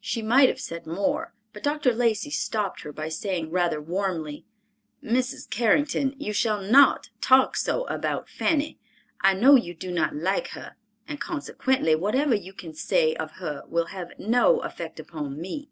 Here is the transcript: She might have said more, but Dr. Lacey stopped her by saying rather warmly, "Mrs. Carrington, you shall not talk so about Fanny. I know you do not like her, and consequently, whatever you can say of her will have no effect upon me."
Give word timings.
She 0.00 0.22
might 0.22 0.48
have 0.48 0.62
said 0.62 0.86
more, 0.86 1.34
but 1.52 1.62
Dr. 1.62 1.92
Lacey 1.92 2.30
stopped 2.30 2.80
her 2.84 2.90
by 2.90 3.10
saying 3.10 3.50
rather 3.50 3.82
warmly, 3.82 4.46
"Mrs. 5.02 5.50
Carrington, 5.50 6.16
you 6.18 6.32
shall 6.32 6.62
not 6.62 7.10
talk 7.20 7.54
so 7.54 7.84
about 7.86 8.26
Fanny. 8.30 8.78
I 9.20 9.34
know 9.34 9.56
you 9.56 9.74
do 9.74 9.90
not 9.90 10.16
like 10.16 10.48
her, 10.56 10.76
and 11.06 11.20
consequently, 11.20 11.94
whatever 11.94 12.34
you 12.34 12.54
can 12.54 12.72
say 12.72 13.14
of 13.16 13.32
her 13.32 13.62
will 13.68 13.88
have 13.92 14.18
no 14.18 14.60
effect 14.60 14.98
upon 14.98 15.38
me." 15.38 15.68